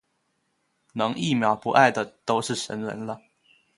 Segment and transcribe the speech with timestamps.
[0.93, 3.21] 能一秒不爱的都是神人了